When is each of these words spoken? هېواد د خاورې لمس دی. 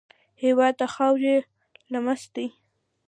هېواد 0.43 0.73
د 0.79 0.81
خاورې 0.93 1.35
لمس 1.91 2.21
دی. 2.35 2.47